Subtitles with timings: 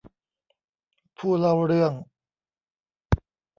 [1.17, 1.93] ผู้เล่าเรื่อง